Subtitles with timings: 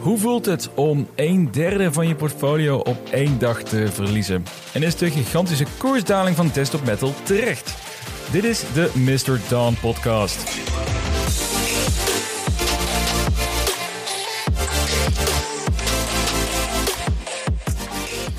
[0.00, 4.44] Hoe voelt het om een derde van je portfolio op één dag te verliezen?
[4.72, 7.74] En is de gigantische koersdaling van desktop metal terecht?
[8.32, 9.40] Dit is de Mr.
[9.48, 10.58] Dawn podcast.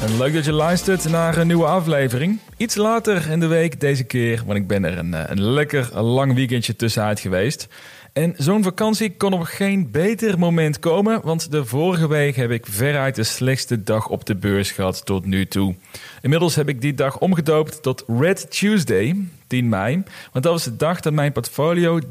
[0.01, 2.39] En leuk dat je luistert naar een nieuwe aflevering.
[2.57, 6.33] Iets later in de week deze keer, want ik ben er een, een lekker lang
[6.33, 7.67] weekendje tussenuit geweest.
[8.13, 12.65] En zo'n vakantie kon op geen beter moment komen, want de vorige week heb ik
[12.65, 15.75] veruit de slechtste dag op de beurs gehad tot nu toe.
[16.21, 19.16] Inmiddels heb ik die dag omgedoopt tot Red Tuesday,
[19.47, 22.03] 10 mei, want dat was de dag dat mijn portfolio 33%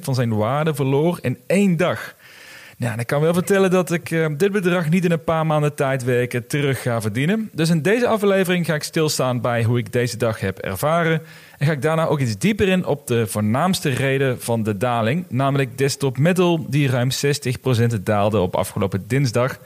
[0.00, 2.14] van zijn waarde verloor in één dag.
[2.80, 5.74] Nou, ik kan wel vertellen dat ik uh, dit bedrag niet in een paar maanden
[5.74, 7.50] tijd werken terug ga verdienen.
[7.52, 11.22] Dus in deze aflevering ga ik stilstaan bij hoe ik deze dag heb ervaren.
[11.58, 15.24] En ga ik daarna ook iets dieper in op de voornaamste reden van de daling.
[15.28, 17.10] Namelijk desktop metal, die ruim
[17.98, 19.58] 60% daalde op afgelopen dinsdag.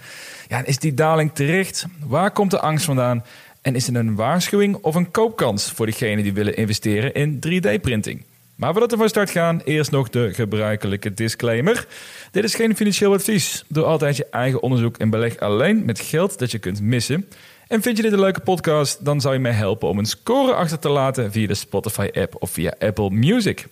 [0.49, 1.87] Ja, is die daling terecht?
[2.07, 3.25] Waar komt de angst vandaan?
[3.63, 8.25] En is het een waarschuwing of een koopkans voor diegenen die willen investeren in 3D-printing?
[8.65, 11.87] Maar voordat we van start gaan, eerst nog de gebruikelijke disclaimer.
[12.31, 13.65] Dit is geen financieel advies.
[13.69, 17.29] Doe altijd je eigen onderzoek en beleg alleen met geld dat je kunt missen.
[17.69, 20.55] En vind je dit een leuke podcast, dan zou je mij helpen om een score
[20.55, 23.67] achter te laten via de Spotify-app of via Apple Music.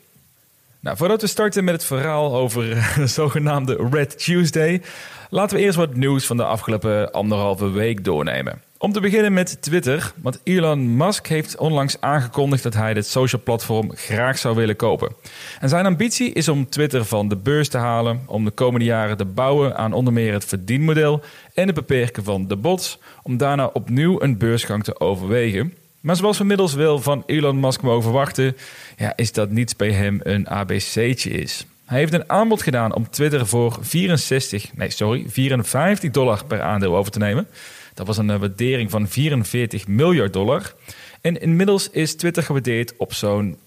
[0.80, 2.64] Nou, voordat we starten met het verhaal over
[2.96, 4.82] de zogenaamde Red Tuesday,
[5.30, 8.62] laten we eerst wat nieuws van de afgelopen anderhalve week doornemen.
[8.82, 13.42] Om te beginnen met Twitter, want Elon Musk heeft onlangs aangekondigd dat hij dit social
[13.42, 15.14] platform graag zou willen kopen.
[15.60, 19.16] En zijn ambitie is om Twitter van de beurs te halen, om de komende jaren
[19.16, 21.22] te bouwen aan onder meer het verdienmodel
[21.54, 25.74] en het beperken van de bots, om daarna opnieuw een beursgang te overwegen.
[26.00, 28.56] Maar zoals we inmiddels wel van Elon Musk mogen verwachten,
[28.96, 31.66] ja, is dat niets bij hem een ABC'tje is.
[31.84, 36.96] Hij heeft een aanbod gedaan om Twitter voor 64, nee sorry, 54 dollar per aandeel
[36.96, 37.46] over te nemen.
[37.94, 40.74] Dat was een eh, waardering van 44 miljard dollar.
[41.20, 43.58] En inmiddels is Twitter gewaardeerd op zo'n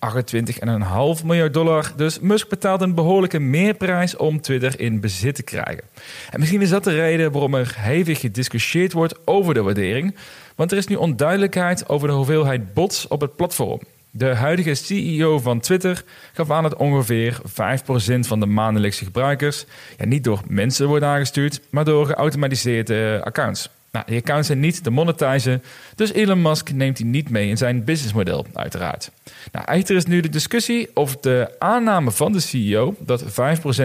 [1.20, 1.92] 28,5 miljard dollar.
[1.96, 5.84] Dus Musk betaalt een behoorlijke meerprijs om Twitter in bezit te krijgen.
[6.30, 10.16] En misschien is dat de reden waarom er hevig gediscussieerd wordt over de waardering.
[10.56, 13.80] Want er is nu onduidelijkheid over de hoeveelheid bots op het platform.
[14.12, 16.04] De huidige CEO van Twitter
[16.34, 19.66] gaf aan dat ongeveer 5% van de maandelijkse gebruikers
[19.98, 23.70] ja, niet door mensen wordt aangestuurd, maar door geautomatiseerde accounts.
[23.96, 25.64] Nou, die accounts zijn niet te monetizen,
[25.96, 29.12] dus Elon Musk neemt die niet mee in zijn businessmodel, uiteraard.
[29.52, 33.28] Nou, echter is nu de discussie of de aanname van de CEO dat 5%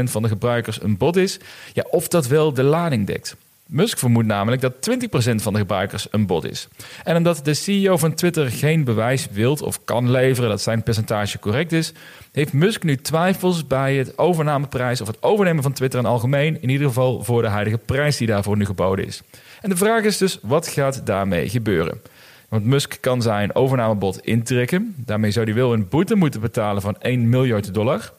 [0.05, 1.39] van de gebruikers een bot is,
[1.73, 3.37] ja, of dat wel de lading dekt.
[3.67, 6.69] Musk vermoedt namelijk dat 20% van de gebruikers een bot is.
[7.05, 11.39] En omdat de CEO van Twitter geen bewijs wilt of kan leveren dat zijn percentage
[11.39, 11.93] correct is,
[12.33, 16.69] heeft Musk nu twijfels bij het overnameprijs of het overnemen van Twitter in algemeen, in
[16.69, 19.23] ieder geval voor de huidige prijs die daarvoor nu geboden is.
[19.61, 22.01] En de vraag is dus, wat gaat daarmee gebeuren?
[22.49, 24.95] Want Musk kan zijn overnamebod intrekken.
[24.97, 28.13] Daarmee zou hij wel een boete moeten betalen van 1 miljard dollar.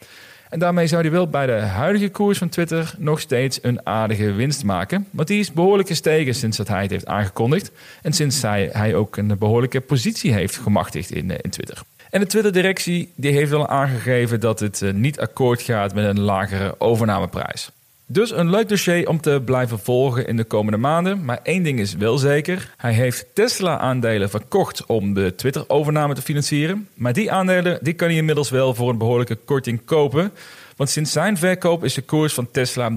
[0.50, 4.32] En daarmee zou hij wel bij de huidige koers van Twitter nog steeds een aardige
[4.32, 5.08] winst maken.
[5.10, 7.72] Want die is behoorlijk gestegen sinds dat hij het heeft aangekondigd.
[8.02, 11.82] En sinds hij, hij ook een behoorlijke positie heeft gemachtigd in, eh, in Twitter.
[12.10, 16.20] En de Twitter-directie die heeft wel aangegeven dat het eh, niet akkoord gaat met een
[16.20, 17.72] lagere overnameprijs.
[18.12, 21.26] Dus een leuk dossier om te blijven volgen in de komende maanden.
[21.26, 22.74] Maar één ding is wel zeker.
[22.78, 26.88] Hij heeft Tesla-aandelen verkocht om de Twitter-overname te financieren.
[26.94, 30.32] Maar die aandelen die kan hij inmiddels wel voor een behoorlijke korting kopen.
[30.76, 32.94] Want sinds zijn verkoop is de koers van Tesla 33%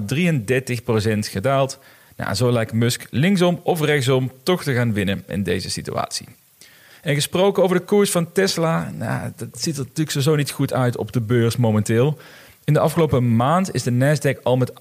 [1.19, 1.79] gedaald.
[2.15, 6.27] Nou, zo lijkt Musk linksom of rechtsom toch te gaan winnen in deze situatie.
[7.01, 10.73] En gesproken over de koers van Tesla, nou, dat ziet er natuurlijk zo niet goed
[10.73, 12.17] uit op de beurs momenteel.
[12.65, 14.75] In de afgelopen maand is de Nasdaq al met 18%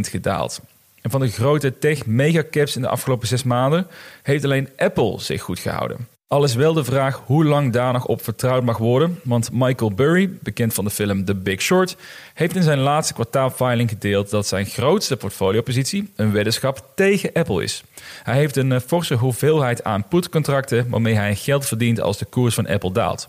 [0.00, 0.60] gedaald.
[1.00, 3.86] En van de grote tech-megacaps in de afgelopen zes maanden
[4.22, 6.08] heeft alleen Apple zich goed gehouden.
[6.32, 9.92] Al is wel de vraag hoe lang daar nog op vertrouwd mag worden, want Michael
[9.92, 11.96] Burry, bekend van de film The Big Short,
[12.34, 17.84] heeft in zijn laatste kwartaalfiling gedeeld dat zijn grootste portfoliopositie een weddenschap tegen Apple is.
[18.22, 22.54] Hij heeft een eh, forse hoeveelheid aan putcontracten waarmee hij geld verdient als de koers
[22.54, 23.28] van Apple daalt.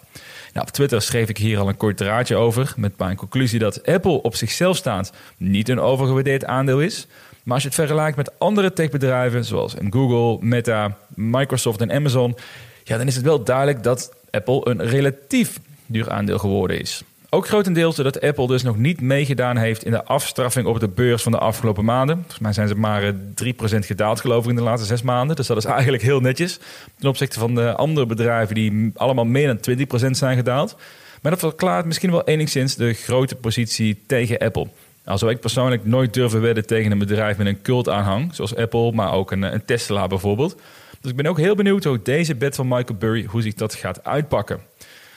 [0.53, 3.85] Nou, op Twitter schreef ik hier al een kort draadje over met mijn conclusie dat
[3.85, 7.07] Apple op zichzelf staand niet een overgewaardeerd aandeel is.
[7.43, 12.35] Maar als je het vergelijkt met andere techbedrijven zoals Google, Meta, Microsoft en Amazon,
[12.83, 17.03] ja, dan is het wel duidelijk dat Apple een relatief duur aandeel geworden is.
[17.33, 21.23] Ook grotendeels doordat Apple dus nog niet meegedaan heeft in de afstraffing op de beurs
[21.23, 22.15] van de afgelopen maanden.
[22.15, 25.35] Volgens mij zijn ze maar 3% eh, gedaald geloof ik in de laatste zes maanden.
[25.35, 26.59] Dus dat is eigenlijk heel netjes
[26.99, 29.77] ten opzichte van de andere bedrijven die allemaal meer dan
[30.07, 30.75] 20% zijn gedaald.
[31.21, 34.67] Maar dat verklaart misschien wel enigszins de grote positie tegen Apple.
[35.05, 38.91] Nou zou ik persoonlijk nooit durven wedden tegen een bedrijf met een cultaanhang, zoals Apple,
[38.91, 40.55] maar ook een, een Tesla bijvoorbeeld.
[41.03, 43.73] Dus ik ben ook heel benieuwd hoe deze bet van Michael Burry, hoe zich dat
[43.73, 44.59] gaat uitpakken.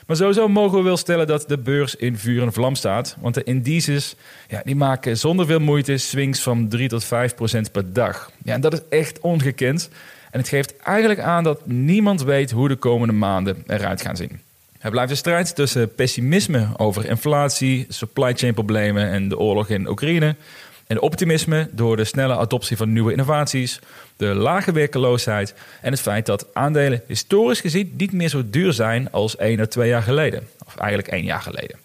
[0.07, 3.17] Maar sowieso mogen we wel stellen dat de beurs in vuur en vlam staat.
[3.21, 4.15] Want de indices
[4.49, 8.31] ja, die maken zonder veel moeite swings van 3 tot 5 procent per dag.
[8.43, 9.89] Ja, en dat is echt ongekend.
[10.31, 14.41] En het geeft eigenlijk aan dat niemand weet hoe de komende maanden eruit gaan zien.
[14.79, 19.89] Er blijft een strijd tussen pessimisme over inflatie, supply chain problemen en de oorlog in
[19.89, 20.37] Oekraïne.
[20.87, 23.81] En optimisme door de snelle adoptie van nieuwe innovaties,
[24.17, 29.11] de lage werkeloosheid en het feit dat aandelen historisch gezien niet meer zo duur zijn
[29.11, 30.49] als één of twee jaar geleden.
[30.67, 31.79] Of eigenlijk één jaar geleden.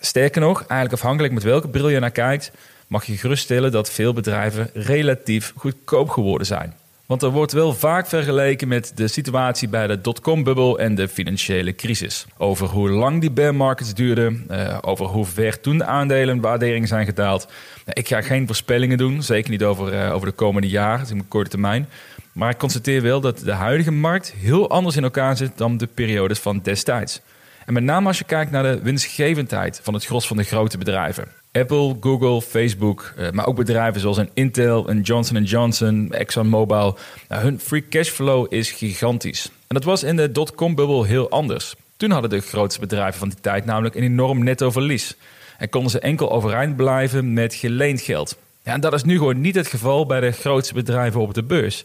[0.00, 2.50] Sterker nog, eigenlijk afhankelijk met welke bril je naar kijkt,
[2.86, 6.74] mag je geruststellen dat veel bedrijven relatief goedkoop geworden zijn.
[7.08, 11.74] Want er wordt wel vaak vergeleken met de situatie bij de dotcom-bubbel en de financiële
[11.74, 12.26] crisis.
[12.36, 17.04] Over hoe lang die bear markets duurden, uh, over hoe ver toen de aandelenwaarderingen zijn
[17.04, 17.46] gedaald.
[17.84, 21.10] Nou, ik ga geen voorspellingen doen, zeker niet over, uh, over de komende jaren, dus
[21.10, 21.88] in korte termijn.
[22.32, 25.86] Maar ik constateer wel dat de huidige markt heel anders in elkaar zit dan de
[25.86, 27.20] periodes van destijds.
[27.66, 30.78] En met name als je kijkt naar de winstgevendheid van het gros van de grote
[30.78, 31.37] bedrijven.
[31.52, 36.98] Apple, Google, Facebook, uh, maar ook bedrijven zoals een Intel, een Johnson Johnson, ExxonMobil.
[37.28, 39.44] Nou, hun free cash flow is gigantisch.
[39.44, 41.74] En dat was in de dotcom-bubbel heel anders.
[41.96, 45.16] Toen hadden de grootste bedrijven van die tijd namelijk een enorm netto verlies.
[45.58, 48.36] En konden ze enkel overeind blijven met geleend geld.
[48.62, 51.42] Ja, en dat is nu gewoon niet het geval bij de grootste bedrijven op de
[51.42, 51.84] beurs.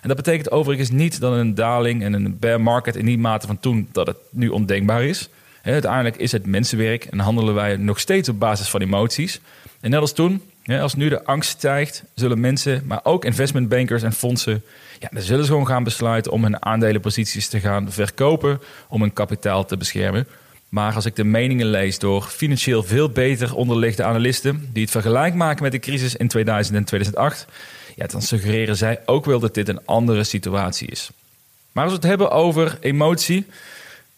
[0.00, 3.46] En dat betekent overigens niet dat een daling en een bear market in die mate
[3.46, 5.28] van toen dat het nu ondenkbaar is
[5.72, 9.40] uiteindelijk is het mensenwerk en handelen wij nog steeds op basis van emoties.
[9.80, 14.12] En net als toen, als nu de angst stijgt, zullen mensen, maar ook investmentbankers en
[14.12, 14.62] fondsen,
[14.98, 19.12] ja, dan zullen ze gewoon gaan besluiten om hun aandelenposities te gaan verkopen om hun
[19.12, 20.26] kapitaal te beschermen.
[20.68, 25.34] Maar als ik de meningen lees door financieel veel beter onderliggende analisten die het vergelijk
[25.34, 27.46] maken met de crisis in 2000 en 2008,
[27.94, 31.10] ja, dan suggereren zij ook wel dat dit een andere situatie is.
[31.72, 33.46] Maar als we het hebben over emotie,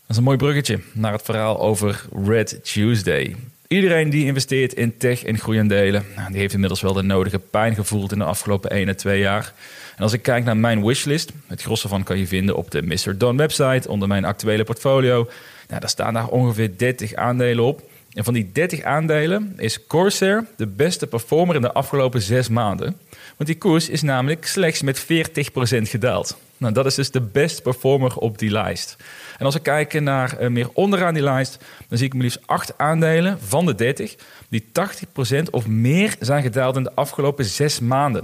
[0.07, 3.37] dat is een mooi bruggetje naar het verhaal over Red Tuesday.
[3.69, 7.75] Iedereen die investeert in tech en groeiaandelen, nou, die heeft inmiddels wel de nodige pijn
[7.75, 9.53] gevoeld in de afgelopen 1 en 2 jaar.
[9.97, 12.83] En als ik kijk naar mijn wishlist, het gros ervan kan je vinden op de
[12.83, 13.19] Mr.
[13.19, 15.29] Don website onder mijn actuele portfolio.
[15.69, 17.83] Nou, daar staan daar ongeveer 30 aandelen op.
[18.17, 22.97] En van die 30 aandelen is Corsair de beste performer in de afgelopen 6 maanden.
[23.37, 25.07] Want die koers is namelijk slechts met 40%
[25.83, 26.37] gedaald.
[26.57, 28.97] Nou, dat is dus de best performer op die lijst.
[29.39, 31.59] En als we kijken naar uh, meer onderaan die lijst,
[31.89, 34.15] dan zie ik maar liefst acht aandelen van de 30
[34.49, 34.65] die
[35.39, 38.23] 80% of meer zijn gedaald in de afgelopen zes maanden.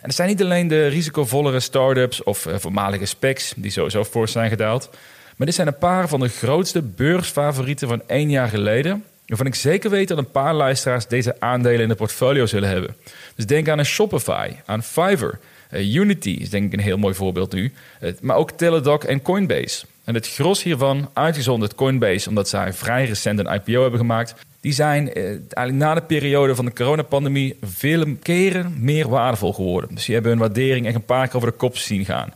[0.00, 4.32] En het zijn niet alleen de risicovollere start-ups of uh, voormalige specs die sowieso fors
[4.32, 4.90] zijn gedaald.
[5.36, 9.04] Maar dit zijn een paar van de grootste beursfavorieten van één jaar geleden.
[9.26, 12.96] Waarvan ik zeker weet dat een paar luisteraars deze aandelen in de portfolio zullen hebben.
[13.34, 15.38] Dus denk aan een Shopify, aan Fiverr.
[15.70, 17.72] Uh, Unity is denk ik een heel mooi voorbeeld nu.
[18.00, 19.86] Uh, maar ook Teladoc en Coinbase.
[20.04, 24.72] En het gros hiervan, uitgezonderd Coinbase, omdat zij vrij recent een IPO hebben gemaakt, die
[24.72, 29.94] zijn eh, eigenlijk na de periode van de coronapandemie vele keren meer waardevol geworden.
[29.94, 32.32] Dus die hebben hun waardering echt een paar keer over de kop zien gaan.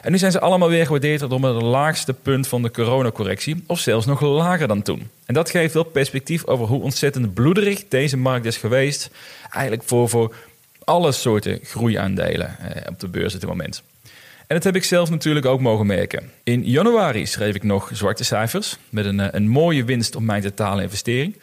[0.00, 3.78] En nu zijn ze allemaal weer gewaardeerd tot het laagste punt van de coronacorrectie, of
[3.78, 5.10] zelfs nog lager dan toen.
[5.26, 9.10] En dat geeft wel perspectief over hoe ontzettend bloederig deze markt is geweest.
[9.50, 10.34] Eigenlijk voor, voor
[10.84, 13.82] alle soorten groeiaandelen eh, op de beurs op dit moment.
[14.46, 16.30] En dat heb ik zelf natuurlijk ook mogen merken.
[16.42, 20.42] In januari schreef ik nog zwarte cijfers met een, eh, een mooie winst op mijn
[20.42, 21.36] totale investering.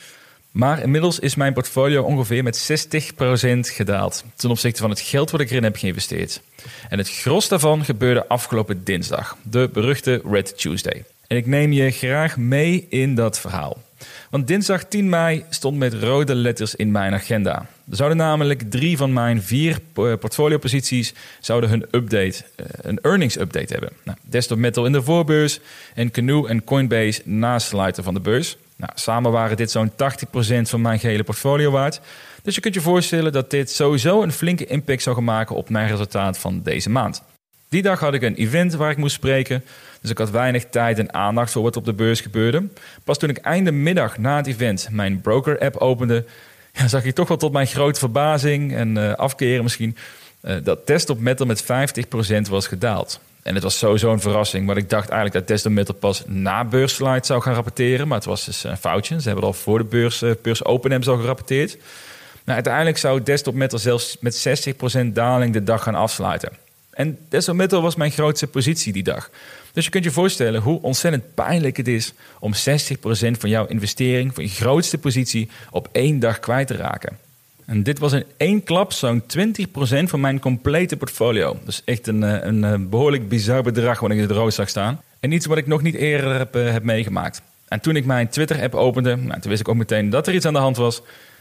[0.51, 5.41] Maar inmiddels is mijn portfolio ongeveer met 60% gedaald ten opzichte van het geld wat
[5.41, 6.41] ik erin heb geïnvesteerd.
[6.89, 11.03] En het gros daarvan gebeurde afgelopen dinsdag, de beruchte Red Tuesday.
[11.27, 13.85] En ik neem je graag mee in dat verhaal.
[14.29, 17.65] Want dinsdag 10 mei stond met rode letters in mijn agenda.
[17.89, 23.73] Er zouden namelijk drie van mijn vier portfolioposities zouden hun update, eh, een earnings update
[23.73, 23.91] hebben.
[24.03, 25.59] Nou, Desktop Metal in de voorbeurs
[25.93, 28.57] en Canoe en Coinbase naast sluiten van de beurs.
[28.77, 29.95] Nou, samen waren dit zo'n 80%
[30.61, 31.99] van mijn gehele portfolio waard.
[32.43, 35.69] Dus je kunt je voorstellen dat dit sowieso een flinke impact zou gaan maken op
[35.69, 37.23] mijn resultaat van deze maand.
[37.69, 39.63] Die dag had ik een event waar ik moest spreken.
[40.01, 42.63] Dus ik had weinig tijd en aandacht voor wat op de beurs gebeurde.
[43.03, 46.25] Pas toen ik einde middag na het event mijn broker-app opende,
[46.73, 49.97] ja, zag ik toch wel tot mijn grote verbazing en uh, afkeren misschien
[50.41, 51.65] uh, dat desktop metal met 50%
[52.49, 53.19] was gedaald.
[53.47, 56.65] En het was sowieso een verrassing, want ik dacht eigenlijk dat desktop metal pas na
[56.65, 58.07] beursslide zou gaan rapporteren.
[58.07, 59.21] Maar het was dus een foutje.
[59.21, 61.77] Ze hebben al voor de beurs, uh, beurs open hebben al gerapporteerd.
[62.43, 64.47] Nou, uiteindelijk zou desktop metal zelfs met
[65.03, 66.51] 60% daling de dag gaan afsluiten.
[66.89, 69.29] En desalniettemin was mijn grootste positie die dag.
[69.73, 72.57] Dus je kunt je voorstellen hoe ontzettend pijnlijk het is om 60%
[73.39, 77.26] van jouw investering, van je grootste positie, op één dag kwijt te raken.
[77.67, 79.23] En dit was in één klap zo'n 20%
[80.03, 81.57] van mijn complete portfolio.
[81.65, 85.01] Dus echt een, eh, een, een behoorlijk bizar bedrag wanneer ik het rood zag staan.
[85.19, 87.41] En iets wat ik nog niet eerder heb, heb meegemaakt.
[87.67, 90.45] En toen ik mijn Twitter-app opende, nou, toen wist ik ook meteen dat er iets
[90.45, 90.97] aan de hand was.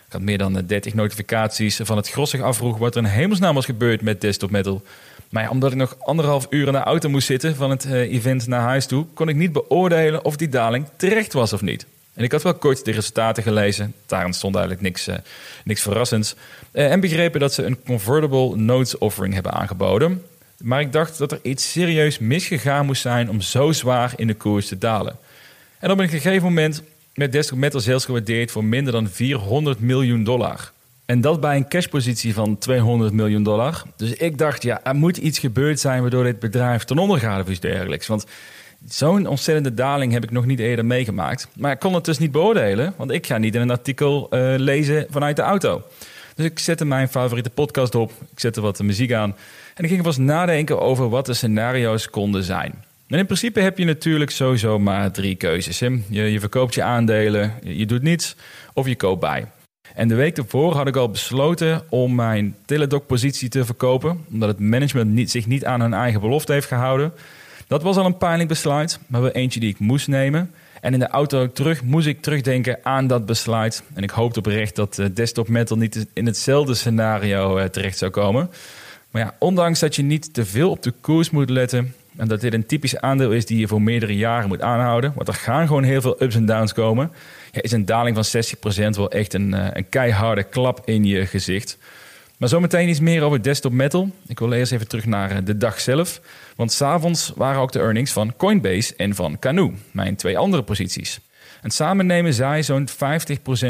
[0.06, 3.64] Ik had meer dan 30 notificaties van het grossig afvroeg wat er in hemelsnaam was
[3.64, 4.82] gebeurd met Desktop Metal.
[5.30, 8.60] Maar omdat ik nog anderhalf uur in de auto moest zitten van het event naar
[8.60, 11.86] huis toe, kon ik niet beoordelen of die daling terecht was of niet.
[12.16, 13.94] En ik had wel kort de resultaten gelezen.
[14.06, 15.14] Daarin stond eigenlijk niks, uh,
[15.64, 16.34] niks verrassends.
[16.72, 20.22] Uh, en begrepen dat ze een convertible notes offering hebben aangeboden.
[20.62, 24.34] Maar ik dacht dat er iets serieus misgegaan moest zijn om zo zwaar in de
[24.34, 25.16] koers te dalen.
[25.78, 26.82] En op een gegeven moment
[27.14, 30.72] met Desktop Metal zelfs gewaardeerd voor minder dan 400 miljoen dollar.
[31.06, 33.82] En dat bij een cashpositie van 200 miljoen dollar.
[33.96, 37.42] Dus ik dacht, ja, er moet iets gebeurd zijn waardoor dit bedrijf ten onder gaat
[37.42, 38.06] of iets dergelijks.
[38.06, 38.26] Want
[38.88, 41.48] zo'n ontzettende daling heb ik nog niet eerder meegemaakt.
[41.54, 44.54] Maar ik kon het dus niet beoordelen, want ik ga niet in een artikel uh,
[44.56, 45.82] lezen vanuit de auto.
[46.34, 49.36] Dus ik zette mijn favoriete podcast op, ik zette wat muziek aan
[49.74, 52.84] en ik ging vast nadenken over wat de scenario's konden zijn.
[53.08, 55.78] En in principe heb je natuurlijk sowieso maar drie keuzes.
[56.08, 58.36] Je verkoopt je aandelen, je doet niets
[58.72, 59.46] of je koopt bij.
[59.94, 64.58] En de week ervoor had ik al besloten om mijn Teladoc-positie te verkopen, omdat het
[64.58, 67.12] management niet, zich niet aan hun eigen belofte heeft gehouden.
[67.66, 70.50] Dat was al een pijnlijk besluit, maar wel eentje die ik moest nemen.
[70.80, 73.82] En in de auto terug moest ik terugdenken aan dat besluit.
[73.94, 78.10] En ik hoopte oprecht dat uh, Desktop Metal niet in hetzelfde scenario uh, terecht zou
[78.10, 78.50] komen.
[79.10, 82.40] Maar ja, ondanks dat je niet te veel op de koers moet letten, en dat
[82.40, 85.12] dit een typisch aandeel is die je voor meerdere jaren moet aanhouden.
[85.14, 87.12] Want er gaan gewoon heel veel ups en downs komen.
[87.52, 88.42] Ja, is een daling van
[88.94, 91.78] 60% wel echt een, eh, een keiharde klap in je gezicht.
[92.36, 94.10] Maar zometeen iets meer over desktop metal.
[94.26, 96.20] Ik wil eerst even terug naar eh, de dag zelf.
[96.56, 101.20] Want s'avonds waren ook de earnings van Coinbase en van Canoe, mijn twee andere posities.
[101.62, 102.92] En samen nemen zij zo'n 50%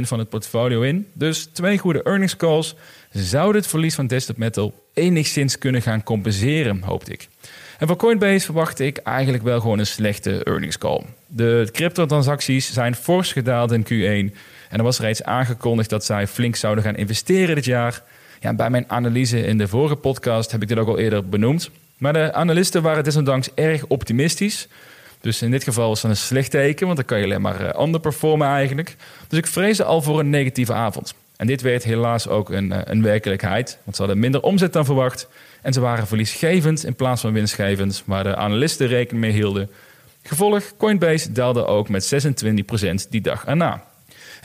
[0.01, 1.07] van het portfolio in.
[1.13, 2.75] Dus twee goede earnings calls
[3.13, 7.29] zouden het verlies van desktop metal enigszins kunnen gaan compenseren, hoopte ik.
[7.79, 11.05] En voor Coinbase verwacht ik eigenlijk wel gewoon een slechte earnings call.
[11.27, 14.35] De cryptotransacties zijn fors gedaald in Q1.
[14.69, 18.03] En er was reeds aangekondigd dat zij flink zouden gaan investeren dit jaar.
[18.41, 21.71] Ja, bij mijn analyse in de vorige podcast heb ik dit ook al eerder benoemd.
[21.99, 24.69] Maar de analisten waren desondanks erg optimistisch.
[25.21, 27.81] Dus in dit geval is dat een slecht teken, want dan kan je alleen maar
[27.81, 28.97] underperformen eigenlijk.
[29.29, 31.15] Dus ik vreesde al voor een negatieve avond.
[31.37, 34.85] En dit werd helaas ook een, uh, een werkelijkheid, want ze hadden minder omzet dan
[34.85, 35.29] verwacht.
[35.63, 39.71] En ze waren verliesgevend in plaats van winstgevend, waar de analisten rekening mee hielden.
[40.23, 42.05] Gevolg, Coinbase daalde ook met
[43.05, 43.85] 26% die dag erna.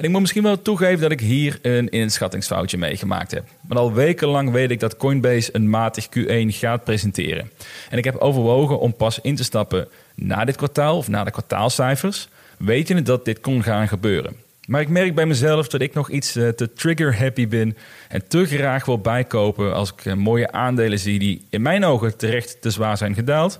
[0.01, 3.43] Ik moet misschien wel toegeven dat ik hier een inschattingsfoutje meegemaakt heb.
[3.67, 7.51] Maar al wekenlang weet ik dat Coinbase een matig Q1 gaat presenteren.
[7.89, 11.31] En ik heb overwogen om pas in te stappen na dit kwartaal of na de
[11.31, 12.27] kwartaalcijfers,
[12.57, 14.35] wetende dat dit kon gaan gebeuren.
[14.67, 17.77] Maar ik merk bij mezelf dat ik nog iets eh, te trigger-happy ben
[18.07, 22.17] en te graag wil bijkopen als ik eh, mooie aandelen zie die in mijn ogen
[22.17, 23.59] terecht te zwaar zijn gedaald.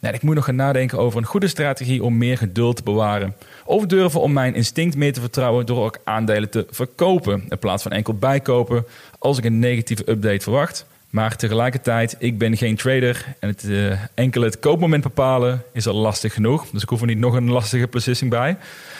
[0.00, 3.34] Nou, ik moet nog gaan nadenken over een goede strategie om meer geduld te bewaren.
[3.70, 7.82] Of durven om mijn instinct meer te vertrouwen door ook aandelen te verkopen in plaats
[7.82, 8.86] van enkel bijkopen
[9.18, 10.86] als ik een negatieve update verwacht.
[11.10, 15.94] Maar tegelijkertijd, ik ben geen trader en het, uh, enkel het koopmoment bepalen is al
[15.94, 16.66] lastig genoeg.
[16.72, 18.56] Dus ik hoef er niet nog een lastige beslissing bij.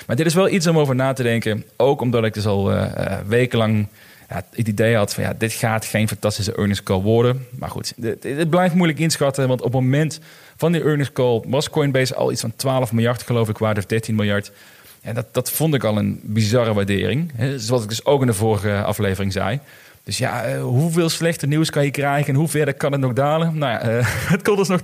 [0.06, 1.64] Maar dit is wel iets om over na te denken.
[1.76, 3.88] Ook omdat ik dus al uh, wekenlang
[4.34, 7.46] het idee had van ja, dit gaat geen fantastische earnings call worden.
[7.50, 9.48] Maar goed, het blijft moeilijk inschatten.
[9.48, 10.20] Want op het moment
[10.56, 13.86] van die earnings call was Coinbase al iets van 12 miljard geloof ik waard of
[13.86, 14.52] 13 miljard.
[15.00, 17.32] En dat, dat vond ik al een bizarre waardering.
[17.34, 19.60] Hè, zoals ik dus ook in de vorige aflevering zei.
[20.04, 23.12] Dus ja, uh, hoeveel slechter nieuws kan je krijgen en hoe verder kan het nog
[23.12, 23.58] dalen?
[23.58, 24.80] Nou ja, uh, het kon dus nog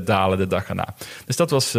[0.00, 0.94] 22% dalen de dag erna.
[1.24, 1.72] Dus dat was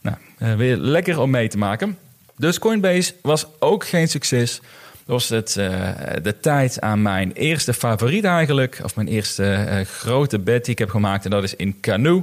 [0.00, 1.98] nou, weer lekker om mee te maken.
[2.36, 4.60] Dus Coinbase was ook geen succes.
[5.04, 5.90] Was het uh,
[6.22, 8.80] de tijd aan mijn eerste favoriet eigenlijk.
[8.82, 11.24] Of mijn eerste uh, grote bet die ik heb gemaakt.
[11.24, 12.18] En dat is in Canoe.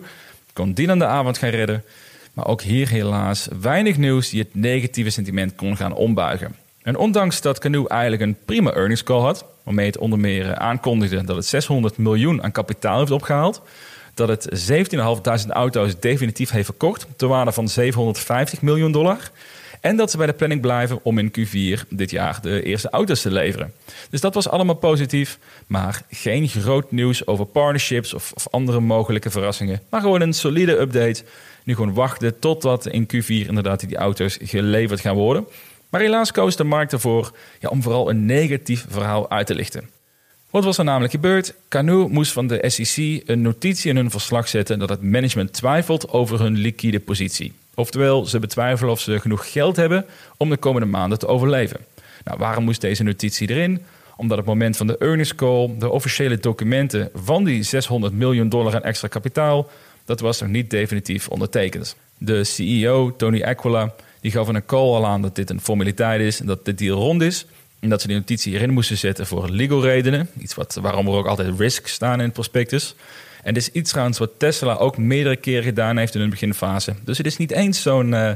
[0.47, 1.83] Ik kon die aan de avond gaan redden.
[2.33, 6.55] Maar ook hier helaas weinig nieuws die het negatieve sentiment kon gaan ombuigen.
[6.81, 11.23] En ondanks dat Canoe eigenlijk een prima earnings call had, waarmee het onder meer aankondigde
[11.23, 13.61] dat het 600 miljoen aan kapitaal heeft opgehaald,
[14.13, 14.71] dat het
[15.45, 19.31] 17.500 auto's definitief heeft verkocht, ter waarde van 750 miljoen dollar.
[19.81, 23.21] En dat ze bij de planning blijven om in Q4 dit jaar de eerste auto's
[23.21, 23.73] te leveren.
[24.09, 29.29] Dus dat was allemaal positief, maar geen groot nieuws over partnerships of, of andere mogelijke
[29.29, 29.81] verrassingen.
[29.89, 31.23] Maar gewoon een solide update.
[31.63, 35.47] Nu gewoon wachten totdat in Q4 inderdaad die auto's geleverd gaan worden.
[35.89, 39.89] Maar helaas koos de markt ervoor ja, om vooral een negatief verhaal uit te lichten.
[40.49, 41.53] Wat was er namelijk gebeurd?
[41.69, 46.09] Canoe moest van de SEC een notitie in hun verslag zetten dat het management twijfelt
[46.09, 47.53] over hun liquide positie.
[47.75, 50.05] Oftewel, ze betwijfelen of ze genoeg geld hebben
[50.37, 51.79] om de komende maanden te overleven.
[52.23, 53.85] Nou, waarom moest deze notitie erin?
[54.21, 58.49] omdat op het moment van de earnings call de officiële documenten van die 600 miljoen
[58.49, 59.69] dollar aan extra kapitaal,
[60.05, 61.95] dat was nog niet definitief ondertekend.
[62.17, 66.21] De CEO, Tony Aquila, die gaf in een call al aan dat dit een formaliteit
[66.21, 67.45] is en dat de deal rond is.
[67.79, 70.29] En dat ze die notitie erin moesten zetten voor legal redenen.
[70.39, 72.95] Iets wat, waarom er ook altijd risk staan in het prospectus.
[73.43, 76.93] En dit is iets trouwens wat Tesla ook meerdere keren gedaan heeft in hun beginfase.
[77.03, 78.31] Dus het is niet eens zo'n uh,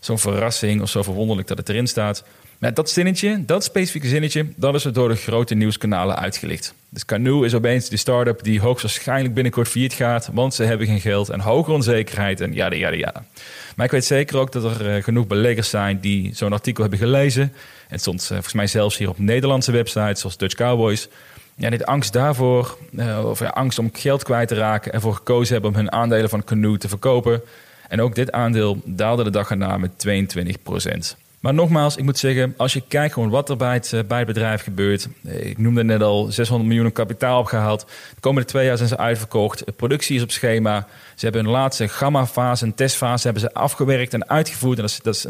[0.00, 2.24] zo'n verrassing of zo verwonderlijk dat het erin staat.
[2.58, 6.74] Maar dat zinnetje, dat specifieke zinnetje, dat is er door de grote nieuwskanalen uitgelicht.
[6.88, 11.00] Dus Canoe is opeens de start-up die hoogstwaarschijnlijk binnenkort failliet gaat, want ze hebben geen
[11.00, 13.24] geld en hoge onzekerheid en ja, ja, ja.
[13.76, 17.00] Maar ik weet zeker ook dat er uh, genoeg beleggers zijn die zo'n artikel hebben
[17.00, 17.52] gelezen.
[17.88, 21.08] En stond uh, volgens mij zelfs hier op Nederlandse websites zoals Dutch Cowboys.
[21.60, 25.70] Ja, dit angst daarvoor, uh, of angst om geld kwijt te raken, ervoor gekozen hebben
[25.70, 27.42] om hun aandelen van Canoe te verkopen.
[27.88, 32.54] En ook dit aandeel daalde de dag erna met 22% Maar nogmaals, ik moet zeggen,
[32.56, 35.08] als je kijkt gewoon wat er bij het, bij het bedrijf gebeurt.
[35.22, 37.80] Ik noemde net al 600 miljoen kapitaal opgehaald.
[38.14, 39.66] De komende twee jaar zijn ze uitverkocht.
[39.66, 40.86] De productie is op schema.
[41.14, 44.78] Ze hebben hun laatste gamma-fase en testfase hebben ze afgewerkt en uitgevoerd.
[44.78, 45.26] En dat is, dat is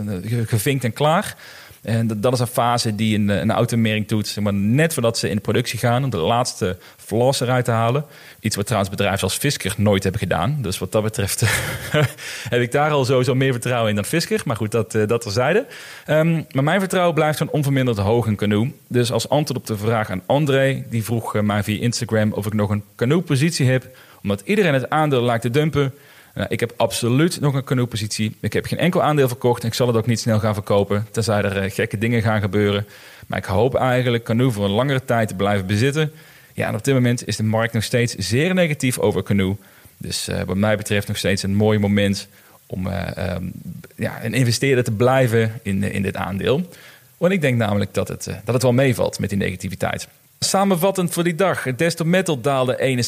[0.47, 1.37] gevinkt en klaar.
[1.83, 5.29] En dat, is een fase die een, een automerk doet, zeg maar, net voordat ze
[5.29, 8.05] in productie gaan, om de laatste flaws eruit te halen.
[8.41, 10.59] Iets wat trouwens bedrijven als Fisker nooit hebben gedaan.
[10.61, 11.41] Dus wat dat betreft
[12.51, 14.41] heb ik daar al sowieso meer vertrouwen in dan Fisker.
[14.45, 15.67] Maar goed, dat, dat terzijde.
[16.07, 18.71] Um, maar mijn vertrouwen blijft gewoon onverminderd hoog in Canoe.
[18.87, 22.53] Dus als antwoord op de vraag aan André, die vroeg mij via Instagram of ik
[22.53, 25.93] nog een Canoe-positie heb, omdat iedereen het aandeel lijkt te dumpen
[26.35, 28.37] nou, ik heb absoluut nog een canoe-positie.
[28.41, 31.07] Ik heb geen enkel aandeel verkocht en ik zal het ook niet snel gaan verkopen,
[31.11, 32.87] tenzij er uh, gekke dingen gaan gebeuren.
[33.27, 36.13] Maar ik hoop eigenlijk canoe voor een langere tijd te blijven bezitten.
[36.55, 39.57] Ja, en op dit moment is de markt nog steeds zeer negatief over canoe.
[39.97, 42.29] Dus uh, wat mij betreft nog steeds een mooi moment
[42.67, 43.53] om uh, um,
[43.97, 46.69] ja, een investeerder te blijven in, in dit aandeel.
[47.17, 50.09] Want ik denk namelijk dat het, dat het wel meevalt met die negativiteit.
[50.45, 51.75] Samenvattend voor die dag.
[51.75, 52.99] Desktop Metal daalde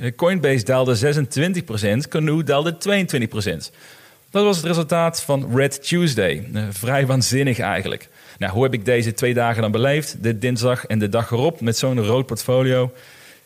[0.00, 0.14] 61%.
[0.16, 1.14] Coinbase daalde
[2.04, 2.08] 26%.
[2.08, 2.76] Canoe daalde 22%.
[4.30, 6.48] Dat was het resultaat van Red Tuesday.
[6.54, 8.08] Uh, vrij waanzinnig eigenlijk.
[8.38, 10.22] Nou, hoe heb ik deze twee dagen dan beleefd?
[10.22, 12.92] De dinsdag en de dag erop met zo'n rood portfolio.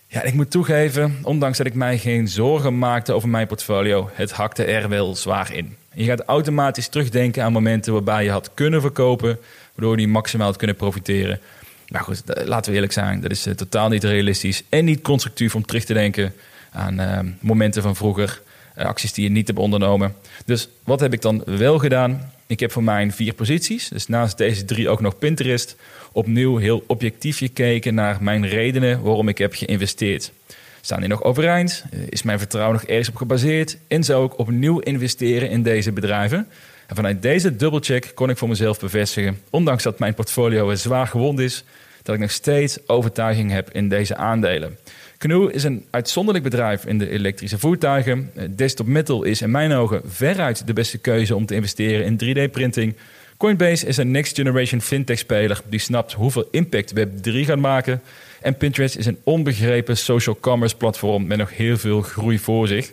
[0.06, 4.32] Ja, ik moet toegeven, ondanks dat ik mij geen zorgen maakte over mijn portfolio, het
[4.32, 5.76] hakte er wel zwaar in.
[5.92, 9.38] Je gaat automatisch terugdenken aan momenten waarbij je had kunnen verkopen,
[9.74, 11.40] waardoor je maximaal had kunnen profiteren.
[11.88, 15.54] Maar goed, laten we eerlijk zijn, dat is uh, totaal niet realistisch en niet constructief
[15.54, 16.32] om terug te denken
[16.70, 18.42] aan uh, momenten van vroeger,
[18.78, 20.14] uh, acties die je niet hebt ondernomen.
[20.44, 22.32] Dus wat heb ik dan wel gedaan?
[22.46, 25.76] Ik heb voor mijn vier posities, dus naast deze drie ook nog Pinterest,
[26.12, 30.32] opnieuw heel objectief gekeken naar mijn redenen waarom ik heb geïnvesteerd.
[30.80, 31.84] Staan die nog overeind?
[32.08, 33.76] Is mijn vertrouwen nog ergens op gebaseerd?
[33.88, 36.48] En zou ik opnieuw investeren in deze bedrijven?
[36.86, 41.38] En vanuit deze dubbelcheck kon ik voor mezelf bevestigen, ondanks dat mijn portfolio zwaar gewond
[41.38, 41.64] is,
[42.02, 44.78] dat ik nog steeds overtuiging heb in deze aandelen.
[45.18, 48.30] Canoe is een uitzonderlijk bedrijf in de elektrische voertuigen.
[48.34, 52.16] Eh, Desktop Metal is in mijn ogen veruit de beste keuze om te investeren in
[52.16, 52.96] 3D-printing.
[53.36, 58.02] Coinbase is een next generation fintech-speler die snapt hoeveel impact Web3 gaat maken.
[58.40, 62.90] En Pinterest is een onbegrepen social commerce platform met nog heel veel groei voor zich.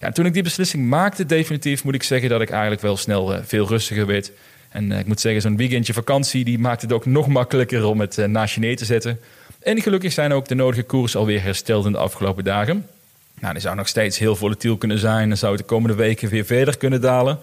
[0.00, 3.32] Ja, toen ik die beslissing maakte, definitief, moet ik zeggen dat ik eigenlijk wel snel
[3.32, 4.32] uh, veel rustiger werd.
[4.68, 8.00] En uh, ik moet zeggen, zo'n weekendje vakantie die maakt het ook nog makkelijker om
[8.00, 9.20] het uh, naast je neer te zetten.
[9.62, 12.86] En gelukkig zijn ook de nodige koers alweer hersteld in de afgelopen dagen.
[13.40, 16.28] Nou, die zou nog steeds heel volatiel kunnen zijn en zou het de komende weken
[16.28, 17.38] weer verder kunnen dalen.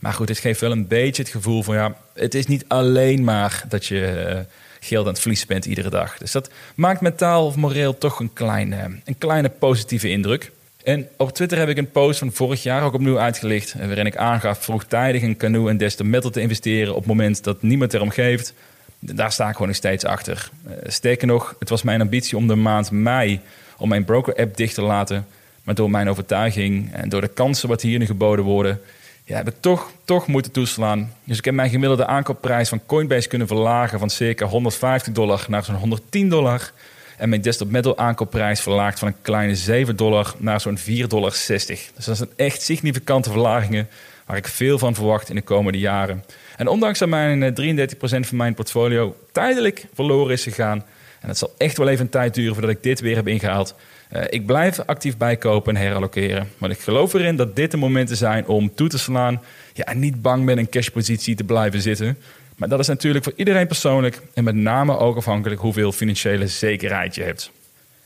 [0.00, 3.24] Maar goed, het geeft wel een beetje het gevoel van ja, het is niet alleen
[3.24, 4.44] maar dat je
[4.80, 6.18] geld aan het verliezen bent iedere dag.
[6.18, 10.52] Dus dat maakt mentaal of moreel toch een kleine, een kleine positieve indruk.
[10.86, 13.74] En op Twitter heb ik een post van vorig jaar ook opnieuw uitgelicht.
[13.74, 17.44] Eh, waarin ik aangaf vroegtijdig in Canoe en Desktop Metal te investeren op het moment
[17.44, 18.54] dat niemand erom geeft.
[18.98, 20.50] Daar sta ik gewoon nog steeds achter.
[20.66, 23.40] Uh, sterker nog, het was mijn ambitie om de maand mei
[23.76, 25.26] om mijn broker-app dicht te laten.
[25.64, 28.80] Maar door mijn overtuiging en door de kansen wat hier nu geboden worden,
[29.24, 31.12] ja, heb ik toch, toch moeten toeslaan.
[31.24, 35.64] Dus ik heb mijn gemiddelde aankoopprijs van Coinbase kunnen verlagen van circa 150 dollar naar
[35.64, 36.72] zo'n 110 dollar.
[37.16, 41.30] En mijn desktop metal aankoopprijs verlaagd van een kleine 7 dollar naar zo'n 4,60 dollar.
[41.30, 43.88] Dus dat zijn echt significante verlagingen
[44.26, 46.24] waar ik veel van verwacht in de komende jaren.
[46.56, 47.54] En ondanks dat mijn
[47.88, 50.84] 33% eh, van mijn portfolio tijdelijk verloren is gegaan,
[51.20, 53.74] en het zal echt wel even een tijd duren voordat ik dit weer heb ingehaald.
[54.12, 56.48] Uh, ik blijf actief bijkopen en herallokeren.
[56.58, 59.42] Maar ik geloof erin dat dit de momenten zijn om toe te slaan.
[59.72, 62.18] Ja, en niet bang met een cashpositie te blijven zitten.
[62.56, 67.14] Maar dat is natuurlijk voor iedereen persoonlijk en met name ook afhankelijk hoeveel financiële zekerheid
[67.14, 67.50] je hebt.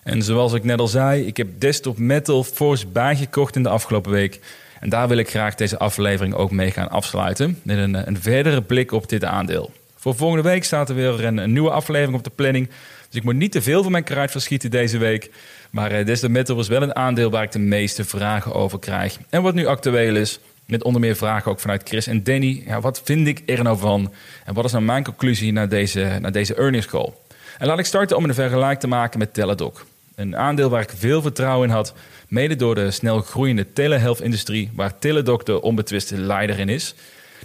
[0.02, 4.10] En zoals ik net al zei, ik heb Desktop Metal Force bijgekocht in de afgelopen
[4.10, 4.40] week.
[4.80, 8.62] En daar wil ik graag deze aflevering ook mee gaan afsluiten met een, een verdere
[8.62, 9.70] blik op dit aandeel.
[9.96, 12.68] Voor volgende week staat er weer een, een nieuwe aflevering op de planning.
[13.08, 15.30] Dus ik moet niet te veel van mijn kruid verschieten deze week.
[15.70, 19.18] Maar uh, Desktop Metal was wel een aandeel waar ik de meeste vragen over krijg.
[19.30, 22.62] En wat nu actueel is, met onder meer vragen ook vanuit Chris en Danny.
[22.66, 24.12] Ja, wat vind ik er nou van?
[24.44, 27.12] En wat is nou mijn conclusie naar deze, naar deze earnings call?
[27.58, 29.86] En laat ik starten om een vergelijk te maken met Teladoc.
[30.14, 31.94] Een aandeel waar ik veel vertrouwen in had,
[32.28, 36.94] mede door de snel groeiende telehealth-industrie, waar Teladoc de onbetwiste leider in is.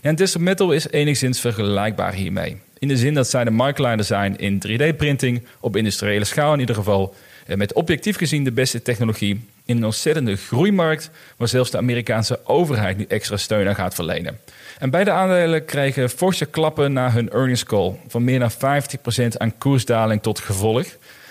[0.01, 2.57] En Desktop Metal is enigszins vergelijkbaar hiermee.
[2.79, 6.75] In de zin dat zij de marktleider zijn in 3D-printing, op industriële schaal in ieder
[6.75, 7.15] geval,
[7.55, 12.97] met objectief gezien de beste technologie in een ontzettende groeimarkt, waar zelfs de Amerikaanse overheid
[12.97, 14.39] nu extra steun aan gaat verlenen.
[14.79, 19.57] En beide aandelen kregen forse klappen na hun earnings call, van meer dan 50% aan
[19.57, 20.85] koersdaling tot gevolg.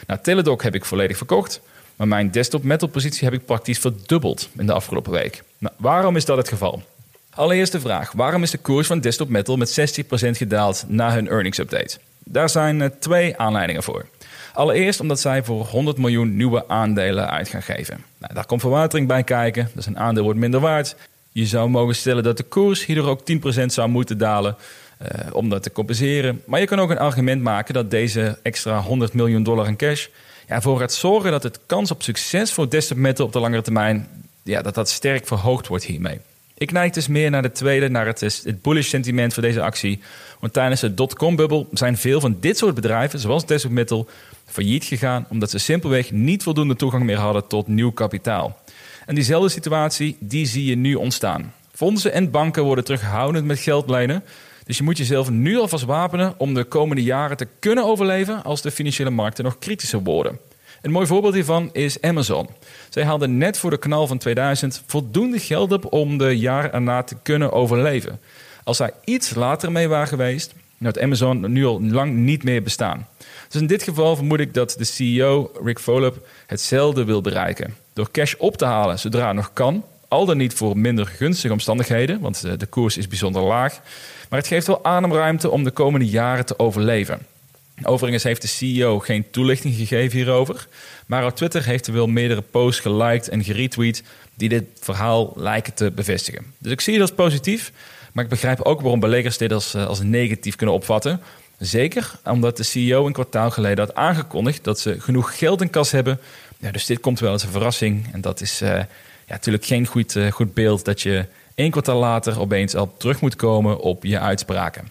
[0.07, 1.61] Nou, Teladoc heb ik volledig verkocht,
[1.97, 5.42] maar mijn desktop metal positie heb ik praktisch verdubbeld in de afgelopen week.
[5.59, 6.83] Nou, waarom is dat het geval?
[7.31, 11.29] Allereerst de vraag: waarom is de koers van Desktop Metal met 60% gedaald na hun
[11.29, 11.99] earnings update?
[12.25, 14.07] Daar zijn eh, twee aanleidingen voor.
[14.55, 18.05] Allereerst omdat zij voor 100 miljoen nieuwe aandelen uit gaan geven.
[18.19, 20.97] Nou, daar komt verwatering bij kijken, dus een aandeel wordt minder waard.
[21.33, 23.21] Je zou mogen stellen dat de koers hierdoor ook
[23.61, 24.57] 10% zou moeten dalen
[25.03, 26.43] uh, om dat te compenseren.
[26.47, 30.07] Maar je kan ook een argument maken dat deze extra 100 miljoen dollar in cash
[30.49, 34.09] ja, gaat zorgen dat het kans op succes voor Desktop Metal op de langere termijn
[34.43, 36.21] ja, dat dat sterk verhoogd wordt hiermee.
[36.57, 40.01] Ik neig dus meer naar de tweede, naar het, het bullish sentiment voor deze actie.
[40.40, 44.09] Want tijdens de dotcom-bubbel zijn veel van dit soort bedrijven, zoals Desktop Metal,
[44.47, 48.59] failliet gegaan omdat ze simpelweg niet voldoende toegang meer hadden tot nieuw kapitaal.
[49.07, 51.53] En diezelfde situatie, die zie je nu ontstaan.
[51.73, 54.25] Fondsen en banken worden terughoudend met geld lenen.
[54.64, 58.62] Dus je moet jezelf nu alvast wapenen om de komende jaren te kunnen overleven als
[58.62, 60.38] de financiële markten nog kritischer worden.
[60.85, 62.49] Een mooi voorbeeld hiervan is Amazon.
[62.88, 67.03] Zij haalden net voor de knal van 2000 voldoende geld op om de jaren erna
[67.03, 68.20] te kunnen overleven.
[68.64, 73.07] Als zij iets later mee waren geweest, had Amazon nu al lang niet meer bestaan.
[73.49, 77.77] Dus in dit geval vermoed ik dat de CEO, Rick Volop, hetzelfde wil bereiken.
[77.92, 81.53] Door cash op te halen zodra het nog kan, al dan niet voor minder gunstige
[81.53, 83.81] omstandigheden, want de koers is bijzonder laag.
[84.29, 87.34] Maar het geeft wel ademruimte om de komende jaren te overleven.
[87.83, 90.67] Overigens heeft de CEO geen toelichting gegeven hierover.
[91.07, 94.03] Maar op Twitter heeft hij wel meerdere posts geliked en geretweet
[94.35, 96.45] die dit verhaal lijken te bevestigen.
[96.59, 97.73] Dus ik zie het als positief,
[98.13, 101.21] maar ik begrijp ook waarom beleggers dit als, eh, als negatief kunnen opvatten.
[101.59, 105.91] Zeker omdat de CEO een kwartaal geleden had aangekondigd dat ze genoeg geld in kas
[105.91, 106.21] hebben.
[106.59, 108.07] Ja, dus dit komt wel als een verrassing.
[108.13, 108.87] En dat is uh, ja,
[109.27, 113.37] natuurlijk geen goed, uh, goed beeld dat je één kwartaal later opeens al terug moet
[113.37, 114.89] komen op je uitspraken.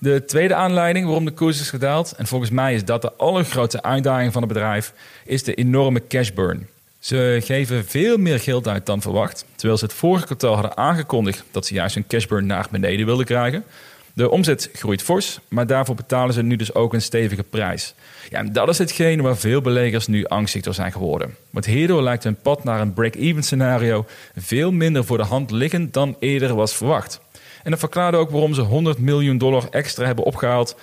[0.00, 3.82] De tweede aanleiding waarom de koers is gedaald, en volgens mij is dat de allergrootste
[3.82, 4.92] uitdaging van het bedrijf,
[5.24, 6.66] is de enorme cash burn.
[6.98, 11.44] Ze geven veel meer geld uit dan verwacht, terwijl ze het vorige kwartaal hadden aangekondigd
[11.50, 13.64] dat ze juist hun cash burn naar beneden wilden krijgen.
[14.12, 17.94] De omzet groeit fors, maar daarvoor betalen ze nu dus ook een stevige prijs.
[18.30, 21.34] Ja, en dat is hetgeen waar veel beleggers nu angstig door zijn geworden.
[21.50, 24.06] Want hierdoor lijkt hun pad naar een break-even scenario
[24.36, 27.20] veel minder voor de hand liggend dan eerder was verwacht.
[27.62, 30.76] En dat verklaarde ook waarom ze 100 miljoen dollar extra hebben opgehaald.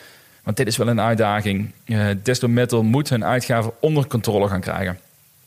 [0.44, 1.72] Want dit is wel een uitdaging.
[1.86, 5.00] Uh, Metal moet hun uitgaven onder controle gaan krijgen.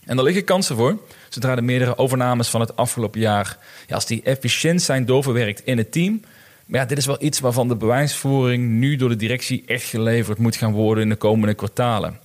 [0.04, 0.98] En daar liggen kansen voor.
[1.28, 5.78] Zodra de meerdere overnames van het afgelopen jaar, ja, als die efficiënt zijn doorverwerkt in
[5.78, 6.20] het team.
[6.66, 10.38] Maar ja, dit is wel iets waarvan de bewijsvoering nu door de directie echt geleverd
[10.38, 12.18] moet gaan worden in de komende kwartalen.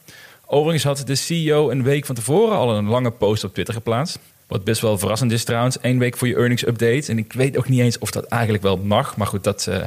[0.46, 4.20] Overigens had de CEO een week van tevoren al een lange post op Twitter geplaatst.
[4.48, 5.80] Wat best wel verrassend is trouwens.
[5.80, 7.12] één week voor je earnings update.
[7.12, 9.18] En ik weet ook niet eens of dat eigenlijk wel mag.
[9.18, 9.78] Maar goed, dat, uh,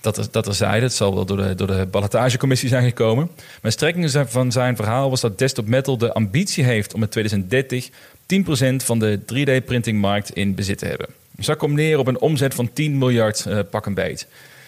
[0.00, 0.82] dat, er, dat er zeiden.
[0.82, 3.30] Het zal wel door de, door de ballotagecommissie zijn gekomen.
[3.62, 7.90] Maar strekking van zijn verhaal was dat Desktop Metal de ambitie heeft om in 2030
[8.26, 11.06] 10% van de 3D-printingmarkt in bezit te hebben.
[11.30, 14.26] Dus dat komt neer op een omzet van 10 miljard uh, pak een beet.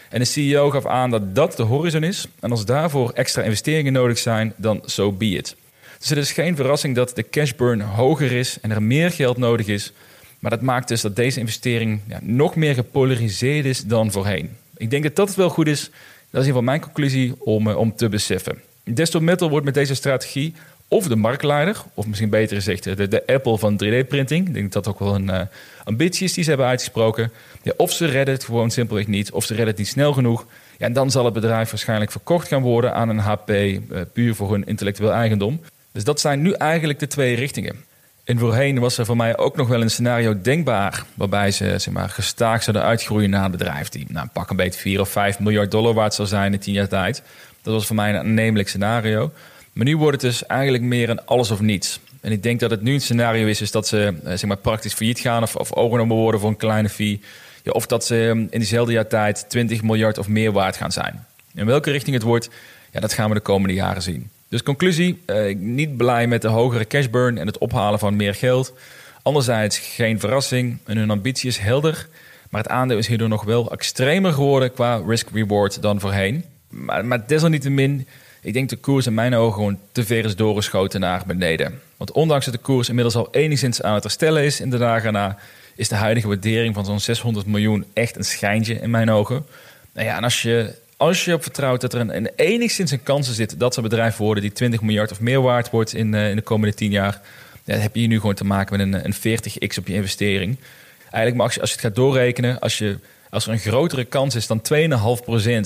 [0.09, 2.27] En de CEO gaf aan dat dat de horizon is.
[2.41, 5.57] En als daarvoor extra investeringen nodig zijn, dan so be it.
[5.99, 9.37] Dus het is geen verrassing dat de cash burn hoger is en er meer geld
[9.37, 9.93] nodig is.
[10.39, 14.57] Maar dat maakt dus dat deze investering ja, nog meer gepolariseerd is dan voorheen.
[14.77, 15.81] Ik denk dat dat wel goed is.
[15.81, 15.93] Dat is
[16.31, 18.61] in ieder geval mijn conclusie om, eh, om te beseffen.
[18.85, 20.55] Desktop Metal wordt met deze strategie
[20.89, 24.47] of de marktleider, of misschien beter gezegd de, de Apple van 3D-printing.
[24.47, 25.41] Ik denk dat dat ook wel een uh,
[25.85, 27.33] ambitie is die ze hebben uitgesproken.
[27.63, 30.47] Ja, of ze redden het gewoon simpelweg niet, of ze redden het niet snel genoeg.
[30.79, 33.79] Ja, en dan zal het bedrijf waarschijnlijk verkocht gaan worden aan een HP, eh,
[34.13, 35.61] puur voor hun intellectueel eigendom.
[35.99, 37.85] Dus dat zijn nu eigenlijk de twee richtingen.
[38.25, 41.05] En voorheen was er voor mij ook nog wel een scenario denkbaar.
[41.15, 43.89] waarbij ze zeg maar, gestaag zouden uitgroeien naar een bedrijf.
[43.89, 46.75] die nou, pak een beetje 4 of 5 miljard dollar waard zou zijn in 10
[46.75, 47.23] jaar tijd.
[47.63, 49.33] Dat was voor mij een aannemelijk scenario.
[49.73, 52.01] Maar nu wordt het dus eigenlijk meer een alles of niets.
[52.21, 54.57] En ik denk dat het nu een scenario is, is dat ze eh, zeg maar,
[54.57, 57.21] praktisch failliet gaan of, of overgenomen worden voor een kleine fee.
[57.65, 61.27] Of dat ze ehm, in diezelfde jaar tijd 20 miljard of meer waard gaan zijn.
[61.55, 62.51] In welke richting het wordt,
[62.93, 64.31] ja, dat gaan we de komende jaren zien.
[64.49, 68.75] Dus conclusie, eh, niet blij met de hogere cashburn en het ophalen van meer geld.
[69.23, 72.09] Anderzijds geen verrassing en hun ambitie is helder.
[72.51, 76.45] Maar het aandeel is hierdoor nog wel extremer geworden qua risk-reward dan voorheen.
[76.69, 78.07] Maar, maar desalniettemin,
[78.41, 81.81] ik denk de koers in mijn ogen gewoon te ver is doorgeschoten naar beneden.
[81.97, 85.13] Want ondanks dat de koers inmiddels al enigszins aan het herstellen is in de dagen
[85.13, 85.39] na,
[85.77, 89.47] is de huidige waardering van zo'n 600 miljoen echt een schijntje in mijn ogen.
[89.93, 93.03] Nou ja, en als je, als je op vertrouwt dat er een, een enigszins een
[93.03, 96.31] kans zit dat zo'n bedrijf worden die 20 miljard of meer waard wordt in, uh,
[96.31, 97.21] in de komende 10 jaar,
[97.65, 100.57] dan heb je hier nu gewoon te maken met een, een 40x op je investering.
[101.03, 102.99] Eigenlijk, maar als je, als je het gaat doorrekenen, als, je,
[103.31, 104.63] als er een grotere kans is dan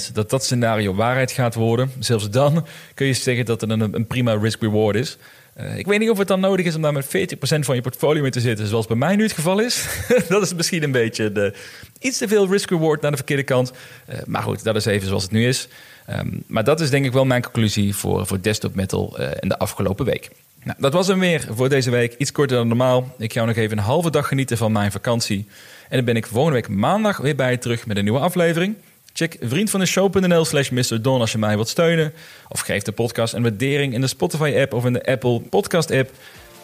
[0.09, 3.95] 2,5% dat dat scenario waarheid gaat worden, zelfs dan kun je zeggen dat het een,
[3.95, 5.17] een prima risk-reward is.
[5.61, 7.09] Uh, ik weet niet of het dan nodig is om daar met 40%
[7.41, 9.87] van je portfolio in te zitten, zoals bij mij nu het geval is.
[10.29, 11.55] dat is misschien een beetje de,
[11.99, 13.73] iets te veel risk-reward naar de verkeerde kant.
[14.09, 15.69] Uh, maar goed, dat is even zoals het nu is.
[16.11, 19.49] Um, maar dat is denk ik wel mijn conclusie voor, voor Desktop Metal uh, in
[19.49, 20.31] de afgelopen week.
[20.63, 22.15] Nou, dat was hem weer voor deze week.
[22.19, 23.15] Iets korter dan normaal.
[23.19, 25.47] Ik ga nog even een halve dag genieten van mijn vakantie.
[25.89, 28.75] En dan ben ik volgende week maandag weer bij je terug met een nieuwe aflevering.
[29.13, 30.91] Check vriendvandeshow.nl slash.
[31.01, 32.13] Don als je mij wilt steunen.
[32.49, 36.11] Of geef de podcast een waardering in de Spotify-app of in de Apple Podcast-app.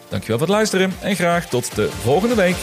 [0.09, 2.55] Dankjewel voor het luisteren en graag tot de volgende week.